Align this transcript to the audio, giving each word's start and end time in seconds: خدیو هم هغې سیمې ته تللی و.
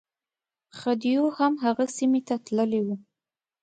خدیو 0.77 1.23
هم 1.37 1.53
هغې 1.63 1.87
سیمې 1.97 2.21
ته 2.27 2.35
تللی 2.45 2.81
و. 2.83 2.87